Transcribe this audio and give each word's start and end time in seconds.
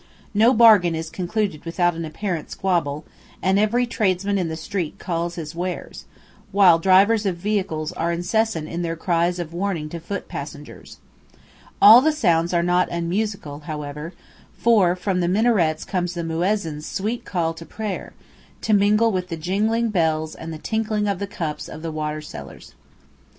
No 0.33 0.51
bargain 0.51 0.95
is 0.95 1.11
concluded 1.11 1.63
without 1.63 1.93
an 1.93 2.05
apparent 2.05 2.49
squabble, 2.49 3.05
and 3.39 3.59
every 3.59 3.85
tradesman 3.85 4.39
in 4.39 4.47
the 4.47 4.55
street 4.57 4.97
calls 4.97 5.35
his 5.35 5.53
wares, 5.53 6.05
while 6.51 6.79
drivers 6.79 7.27
of 7.27 7.37
vehicles 7.37 7.91
are 7.91 8.11
incessant 8.11 8.67
in 8.67 8.81
their 8.81 8.95
cries 8.95 9.37
of 9.37 9.53
warning 9.53 9.89
to 9.89 9.99
foot 9.99 10.27
passengers. 10.27 10.97
All 11.79 12.01
the 12.01 12.11
sounds 12.13 12.51
are 12.51 12.63
not 12.63 12.89
unmusical, 12.89 13.59
however, 13.65 14.13
for 14.57 14.95
from 14.95 15.19
the 15.19 15.27
minarets 15.27 15.85
comes 15.85 16.15
the 16.15 16.23
"muezzin's" 16.23 16.87
sweet 16.87 17.23
call 17.23 17.53
to 17.53 17.63
prayer, 17.63 18.13
to 18.61 18.73
mingle 18.73 19.11
with 19.11 19.27
the 19.27 19.37
jingling 19.37 19.89
bells 19.89 20.33
and 20.33 20.51
the 20.51 20.57
tinkling 20.57 21.07
of 21.07 21.19
the 21.19 21.27
cups 21.27 21.69
of 21.69 21.83
the 21.83 21.91
water 21.91 22.21
sellers. 22.21 22.73